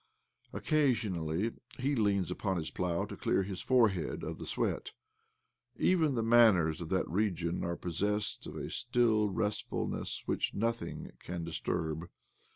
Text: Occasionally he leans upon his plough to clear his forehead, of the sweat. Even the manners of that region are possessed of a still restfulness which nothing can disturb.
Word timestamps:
Occasionally 0.51 1.51
he 1.77 1.95
leans 1.95 2.31
upon 2.31 2.57
his 2.57 2.71
plough 2.71 3.05
to 3.05 3.15
clear 3.15 3.43
his 3.43 3.61
forehead, 3.61 4.23
of 4.23 4.39
the 4.39 4.47
sweat. 4.47 4.93
Even 5.77 6.15
the 6.15 6.23
manners 6.23 6.81
of 6.81 6.89
that 6.89 7.07
region 7.07 7.63
are 7.63 7.75
possessed 7.77 8.47
of 8.47 8.55
a 8.55 8.71
still 8.71 9.29
restfulness 9.29 10.23
which 10.25 10.55
nothing 10.55 11.11
can 11.19 11.43
disturb. 11.43 12.09